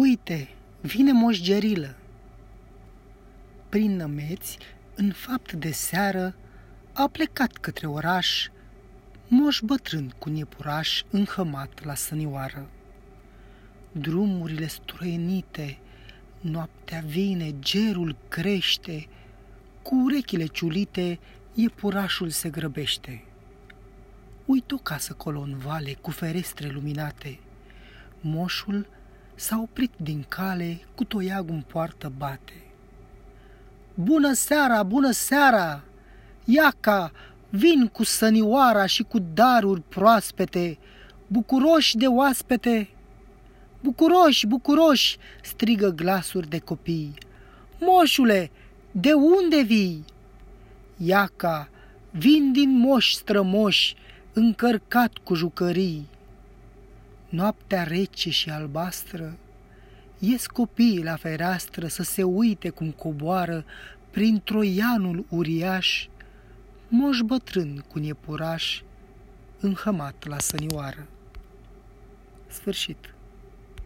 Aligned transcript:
Uite, 0.00 0.48
vine 0.80 1.12
moș 1.12 1.40
gerilă. 1.40 1.96
Prin 3.68 3.96
nămeți, 3.96 4.58
în 4.94 5.12
fapt 5.12 5.52
de 5.52 5.70
seară, 5.70 6.34
a 6.92 7.08
plecat 7.08 7.52
către 7.52 7.86
oraș, 7.86 8.48
moș 9.28 9.60
bătrân 9.60 10.14
cu 10.18 10.28
niepuraș 10.28 11.02
înhămat 11.10 11.84
la 11.84 11.94
sănioară. 11.94 12.68
Drumurile 13.92 14.66
stroienite, 14.66 15.78
noaptea 16.40 17.02
vine, 17.06 17.54
gerul 17.58 18.16
crește, 18.28 19.06
cu 19.82 19.94
urechile 19.94 20.46
ciulite, 20.46 21.18
iepurașul 21.54 22.28
se 22.28 22.48
grăbește. 22.48 23.24
Uit 24.44 24.70
o 24.70 24.76
casă 24.76 25.12
colo 25.12 25.40
în 25.40 25.56
vale, 25.56 25.94
cu 26.00 26.10
ferestre 26.10 26.68
luminate. 26.68 27.38
Moșul 28.20 28.96
s-a 29.38 29.58
oprit 29.58 29.92
din 29.96 30.24
cale, 30.28 30.80
cu 30.94 31.04
toiagul 31.04 31.54
în 31.54 31.60
poartă 31.60 32.12
bate. 32.16 32.52
Bună 33.94 34.32
seara, 34.32 34.82
bună 34.82 35.10
seara! 35.10 35.82
Iaca, 36.44 37.12
vin 37.50 37.86
cu 37.86 38.04
sănioara 38.04 38.86
și 38.86 39.02
cu 39.02 39.18
daruri 39.34 39.80
proaspete, 39.80 40.78
bucuroși 41.26 41.96
de 41.96 42.06
oaspete. 42.06 42.88
Bucuroși, 43.80 44.46
bucuroși, 44.46 45.16
strigă 45.42 45.88
glasuri 45.88 46.48
de 46.48 46.58
copii. 46.58 47.14
Moșule, 47.80 48.50
de 48.90 49.12
unde 49.12 49.62
vii? 49.62 50.04
Iaca, 50.96 51.68
vin 52.10 52.52
din 52.52 52.78
moși 52.78 53.14
strămoși, 53.16 53.94
încărcat 54.32 55.12
cu 55.24 55.34
jucării. 55.34 56.08
Noaptea 57.28 57.82
rece 57.82 58.30
și 58.30 58.50
albastră, 58.50 59.36
ies 60.18 60.46
copiii 60.46 61.02
la 61.02 61.16
fereastră 61.16 61.86
să 61.86 62.02
se 62.02 62.22
uite 62.22 62.68
cum 62.68 62.90
coboară 62.90 63.64
prin 64.10 64.40
troianul 64.44 65.26
uriaș, 65.28 66.08
moș 66.88 67.20
bătrân 67.20 67.84
cu 67.88 67.98
niepuraș, 67.98 68.82
înhămat 69.60 70.26
la 70.26 70.38
sănioară. 70.38 71.06
Sfârșit. 72.46 73.14